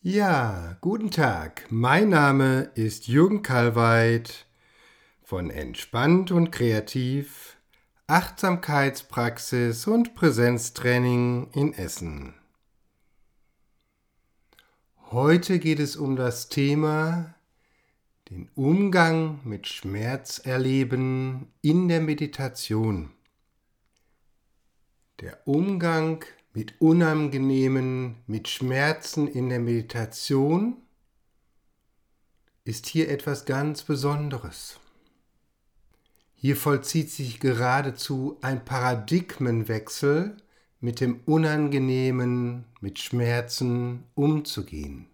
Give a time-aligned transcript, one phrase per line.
[0.00, 1.66] Ja, guten Tag.
[1.70, 4.46] Mein Name ist Jürgen Kalweit
[5.24, 7.56] von Entspannt und Kreativ,
[8.06, 12.34] Achtsamkeitspraxis und Präsenztraining in Essen.
[15.10, 17.34] Heute geht es um das Thema
[18.30, 23.10] den Umgang mit Schmerz erleben in der Meditation.
[25.18, 26.24] Der Umgang
[26.58, 30.78] mit Unangenehmen, mit Schmerzen in der Meditation
[32.64, 34.80] ist hier etwas ganz Besonderes.
[36.34, 40.36] Hier vollzieht sich geradezu ein Paradigmenwechsel,
[40.80, 45.06] mit dem Unangenehmen, mit Schmerzen umzugehen.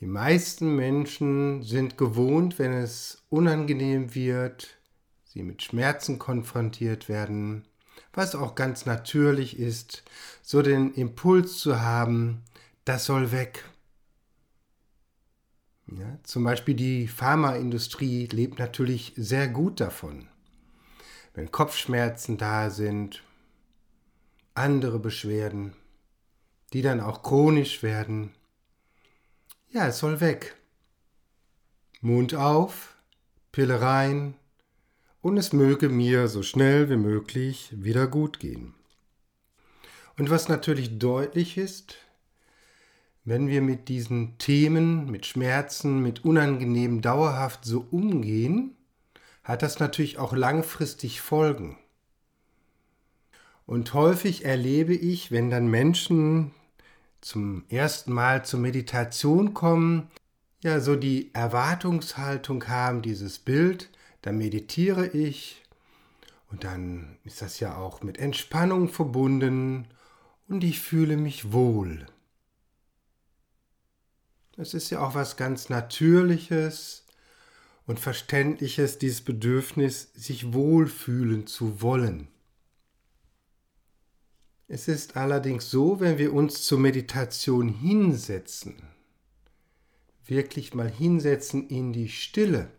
[0.00, 4.78] Die meisten Menschen sind gewohnt, wenn es unangenehm wird,
[5.24, 7.67] sie mit Schmerzen konfrontiert werden,
[8.12, 10.02] was auch ganz natürlich ist,
[10.42, 12.42] so den Impuls zu haben,
[12.84, 13.64] das soll weg.
[15.86, 20.28] Ja, zum Beispiel die Pharmaindustrie lebt natürlich sehr gut davon.
[21.34, 23.22] Wenn Kopfschmerzen da sind,
[24.54, 25.74] andere Beschwerden,
[26.72, 28.34] die dann auch chronisch werden,
[29.70, 30.56] ja, es soll weg.
[32.00, 32.96] Mund auf,
[33.52, 34.34] Pille rein,
[35.20, 38.74] und es möge mir so schnell wie möglich wieder gut gehen.
[40.16, 41.96] Und was natürlich deutlich ist,
[43.24, 48.74] wenn wir mit diesen Themen, mit Schmerzen, mit Unangenehmen dauerhaft so umgehen,
[49.44, 51.78] hat das natürlich auch langfristig Folgen.
[53.66, 56.52] Und häufig erlebe ich, wenn dann Menschen
[57.20, 60.10] zum ersten Mal zur Meditation kommen,
[60.62, 63.90] ja so die Erwartungshaltung haben, dieses Bild,
[64.22, 65.62] dann meditiere ich
[66.50, 69.86] und dann ist das ja auch mit Entspannung verbunden
[70.48, 72.06] und ich fühle mich wohl.
[74.56, 77.06] Es ist ja auch was ganz Natürliches
[77.86, 82.28] und Verständliches, dieses Bedürfnis, sich wohlfühlen zu wollen.
[84.66, 88.82] Es ist allerdings so, wenn wir uns zur Meditation hinsetzen,
[90.26, 92.70] wirklich mal hinsetzen in die Stille,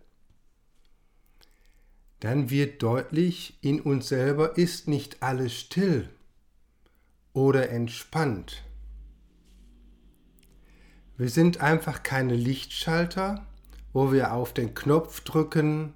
[2.19, 6.09] dann wird deutlich, in uns selber ist nicht alles still
[7.33, 8.63] oder entspannt.
[11.17, 13.45] Wir sind einfach keine Lichtschalter,
[13.93, 15.93] wo wir auf den Knopf drücken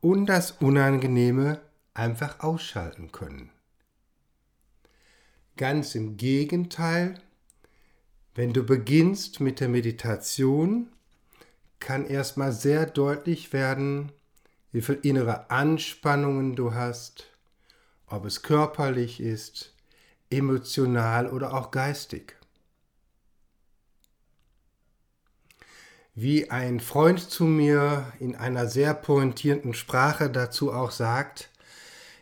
[0.00, 1.60] und das Unangenehme
[1.94, 3.50] einfach ausschalten können.
[5.56, 7.20] Ganz im Gegenteil,
[8.34, 10.88] wenn du beginnst mit der Meditation,
[11.78, 14.10] kann erstmal sehr deutlich werden,
[14.74, 17.30] wie viel innere Anspannungen du hast,
[18.08, 19.72] ob es körperlich ist,
[20.30, 22.34] emotional oder auch geistig.
[26.16, 31.50] Wie ein Freund zu mir in einer sehr pointierenden Sprache dazu auch sagt,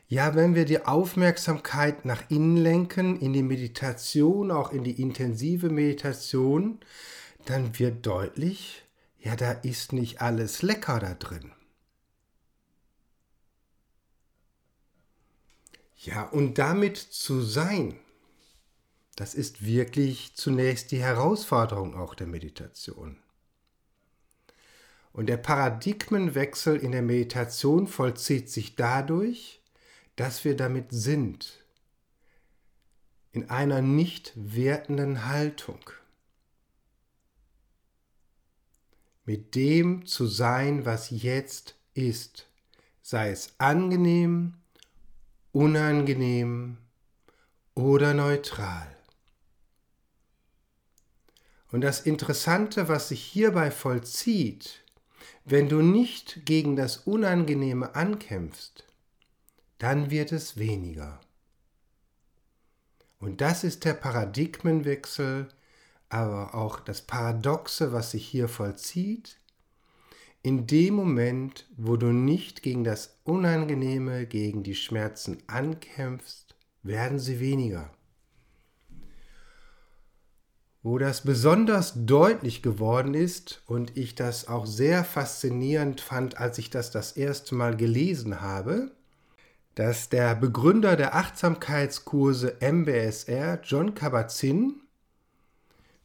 [0.08, 5.70] ja, wenn wir die Aufmerksamkeit nach innen lenken, in die Meditation, auch in die intensive
[5.70, 6.80] Meditation,
[7.46, 8.84] dann wird deutlich,
[9.18, 11.52] ja, da ist nicht alles lecker da drin.
[16.04, 17.96] Ja, und damit zu sein,
[19.14, 23.18] das ist wirklich zunächst die Herausforderung auch der Meditation.
[25.12, 29.60] Und der Paradigmenwechsel in der Meditation vollzieht sich dadurch,
[30.16, 31.64] dass wir damit sind,
[33.30, 35.88] in einer nicht wertenden Haltung.
[39.24, 42.48] Mit dem zu sein, was jetzt ist,
[43.02, 44.61] sei es angenehm,
[45.52, 46.78] unangenehm
[47.74, 48.88] oder neutral.
[51.70, 54.84] Und das Interessante, was sich hierbei vollzieht,
[55.44, 58.84] wenn du nicht gegen das Unangenehme ankämpfst,
[59.78, 61.20] dann wird es weniger.
[63.18, 65.48] Und das ist der Paradigmenwechsel,
[66.08, 69.38] aber auch das Paradoxe, was sich hier vollzieht,
[70.42, 77.38] in dem Moment, wo du nicht gegen das Unangenehme, gegen die Schmerzen ankämpfst, werden sie
[77.38, 77.90] weniger.
[80.82, 86.70] Wo das besonders deutlich geworden ist und ich das auch sehr faszinierend fand, als ich
[86.70, 88.90] das das erste Mal gelesen habe,
[89.76, 94.81] dass der Begründer der Achtsamkeitskurse MBSR, John Kabat-Zinn,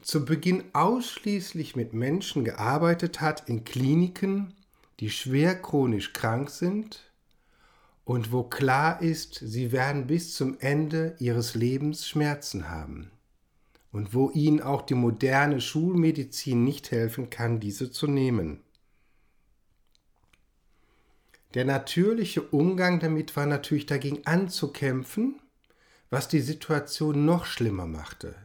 [0.01, 4.53] zu Beginn ausschließlich mit Menschen gearbeitet hat in Kliniken,
[4.99, 7.11] die schwer chronisch krank sind
[8.05, 13.11] und wo klar ist, sie werden bis zum Ende ihres Lebens Schmerzen haben.
[13.91, 18.61] und wo ihnen auch die moderne Schulmedizin nicht helfen kann, diese zu nehmen.
[21.53, 25.39] Der natürliche Umgang damit war natürlich dagegen anzukämpfen,
[26.09, 28.35] was die Situation noch schlimmer machte.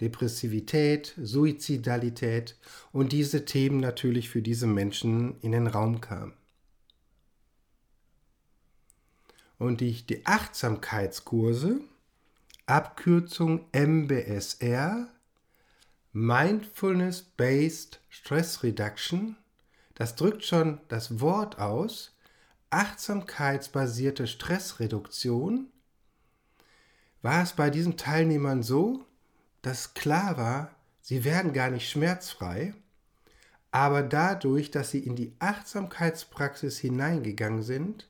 [0.00, 2.56] Depressivität, Suizidalität
[2.92, 6.34] und diese Themen natürlich für diese Menschen in den Raum kamen.
[9.58, 11.80] Und die, die Achtsamkeitskurse,
[12.66, 15.08] Abkürzung MBSR,
[16.12, 19.36] Mindfulness Based Stress Reduction,
[19.94, 22.14] das drückt schon das Wort aus,
[22.70, 25.68] achtsamkeitsbasierte Stressreduktion,
[27.22, 29.07] war es bei diesen Teilnehmern so,
[29.62, 30.70] dass klar war,
[31.00, 32.74] sie werden gar nicht schmerzfrei,
[33.70, 38.08] aber dadurch, dass sie in die Achtsamkeitspraxis hineingegangen sind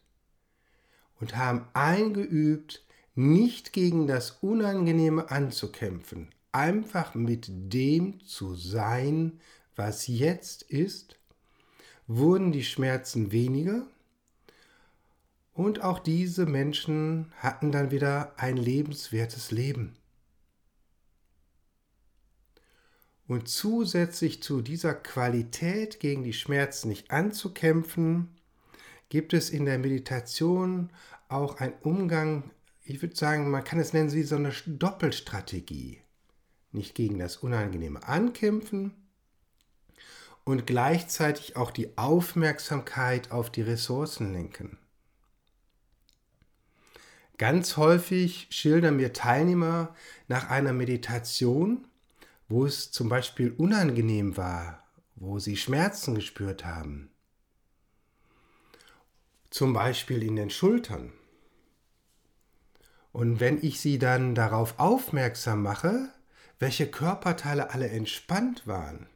[1.20, 2.84] und haben eingeübt,
[3.14, 9.40] nicht gegen das Unangenehme anzukämpfen, einfach mit dem zu sein,
[9.74, 11.16] was jetzt ist,
[12.06, 13.86] wurden die Schmerzen weniger
[15.52, 19.97] und auch diese Menschen hatten dann wieder ein lebenswertes Leben.
[23.28, 28.34] Und zusätzlich zu dieser Qualität gegen die Schmerzen nicht anzukämpfen,
[29.10, 30.90] gibt es in der Meditation
[31.28, 32.50] auch einen Umgang,
[32.84, 36.00] ich würde sagen, man kann es nennen wie so eine Doppelstrategie.
[36.72, 38.94] Nicht gegen das Unangenehme ankämpfen
[40.44, 44.78] und gleichzeitig auch die Aufmerksamkeit auf die Ressourcen lenken.
[47.36, 49.94] Ganz häufig schildern mir Teilnehmer
[50.28, 51.87] nach einer Meditation,
[52.48, 54.84] wo es zum Beispiel unangenehm war,
[55.16, 57.10] wo sie Schmerzen gespürt haben.
[59.50, 61.12] Zum Beispiel in den Schultern.
[63.12, 66.10] Und wenn ich sie dann darauf aufmerksam mache,
[66.58, 69.06] welche Körperteile alle entspannt waren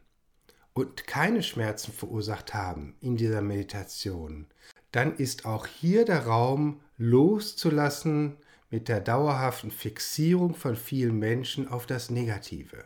[0.73, 4.47] und keine Schmerzen verursacht haben in dieser Meditation,
[4.91, 8.37] dann ist auch hier der Raum loszulassen
[8.71, 12.85] mit der dauerhaften Fixierung von vielen Menschen auf das Negative.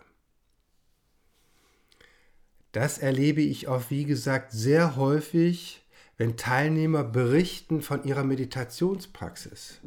[2.76, 5.82] Das erlebe ich auch, wie gesagt, sehr häufig,
[6.18, 9.80] wenn Teilnehmer berichten von ihrer Meditationspraxis.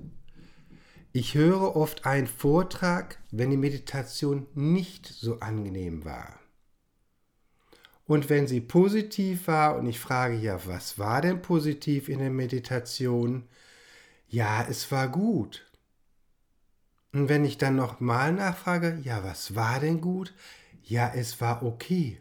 [1.12, 6.40] Ich höre oft einen Vortrag, wenn die Meditation nicht so angenehm war.
[8.08, 12.32] Und wenn sie positiv war und ich frage ja, was war denn positiv in der
[12.32, 13.44] Meditation?
[14.28, 15.72] Ja, es war gut.
[17.14, 20.34] Und wenn ich dann nochmal nachfrage, ja, was war denn gut?
[20.82, 22.18] Ja, es war okay.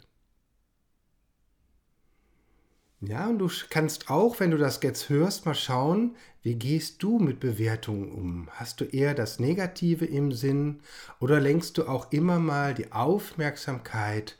[3.00, 7.20] Ja, und du kannst auch, wenn du das jetzt hörst, mal schauen, wie gehst du
[7.20, 8.48] mit Bewertungen um?
[8.50, 10.80] Hast du eher das Negative im Sinn
[11.20, 14.36] oder lenkst du auch immer mal die Aufmerksamkeit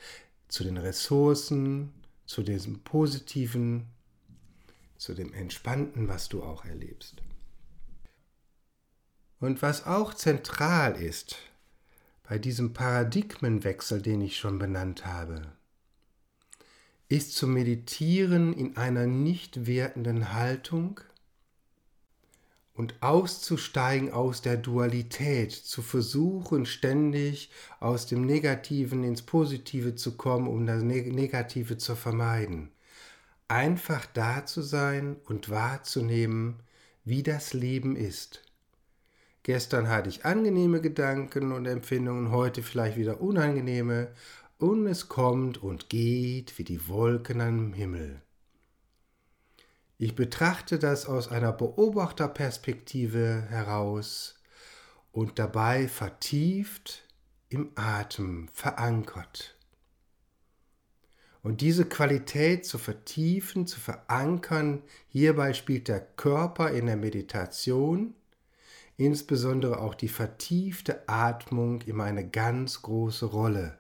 [0.49, 1.93] zu den Ressourcen,
[2.26, 3.87] zu diesem Positiven,
[4.96, 7.22] zu dem Entspannten, was du auch erlebst.
[9.38, 11.37] Und was auch zentral ist
[12.28, 15.52] bei diesem Paradigmenwechsel, den ich schon benannt habe,
[17.08, 21.00] ist zu meditieren in einer nicht wertenden Haltung
[22.75, 27.50] und auszusteigen aus der Dualität, zu versuchen ständig
[27.81, 32.71] aus dem Negativen ins Positive zu kommen, um das Negative zu vermeiden.
[33.49, 36.61] Einfach da zu sein und wahrzunehmen,
[37.04, 38.42] wie das Leben ist.
[39.42, 44.12] Gestern hatte ich angenehme Gedanken und Empfindungen, heute vielleicht wieder unangenehme,
[44.59, 48.23] und es kommt und geht wie die Wolken am Himmel.
[49.97, 54.35] Ich betrachte das aus einer Beobachterperspektive heraus
[55.12, 57.05] und dabei vertieft
[57.49, 59.57] im Atem verankert.
[61.43, 68.15] Und diese Qualität zu vertiefen, zu verankern, hierbei spielt der Körper in der Meditation,
[68.97, 73.79] insbesondere auch die vertiefte Atmung, immer eine ganz große Rolle.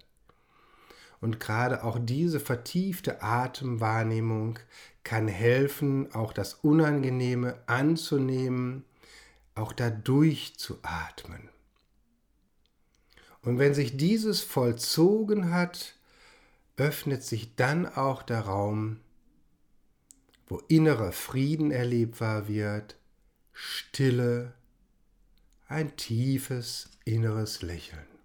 [1.20, 4.58] Und gerade auch diese vertiefte Atemwahrnehmung
[5.02, 8.84] kann helfen, auch das Unangenehme anzunehmen,
[9.54, 11.48] auch da durchzuatmen.
[13.42, 15.94] Und wenn sich dieses vollzogen hat,
[16.76, 19.00] öffnet sich dann auch der Raum,
[20.46, 22.96] wo innerer Frieden erlebbar wird,
[23.52, 24.54] Stille,
[25.66, 28.17] ein tiefes inneres Lächeln.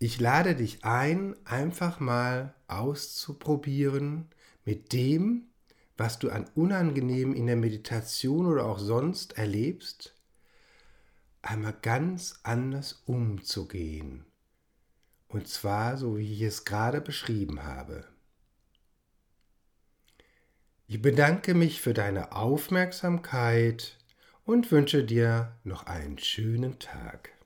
[0.00, 4.28] Ich lade dich ein, einfach mal auszuprobieren
[4.64, 5.48] mit dem,
[5.96, 10.14] was du an unangenehm in der Meditation oder auch sonst erlebst,
[11.42, 14.24] einmal ganz anders umzugehen.
[15.26, 18.06] Und zwar so, wie ich es gerade beschrieben habe.
[20.86, 23.98] Ich bedanke mich für deine Aufmerksamkeit
[24.44, 27.37] und wünsche dir noch einen schönen Tag.